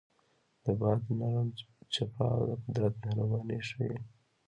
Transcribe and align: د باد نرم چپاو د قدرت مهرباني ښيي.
د 0.63 0.65
باد 0.79 1.01
نرم 1.17 1.49
چپاو 1.93 2.43
د 2.47 2.49
قدرت 2.63 2.93
مهرباني 3.03 3.59
ښيي. 3.67 3.97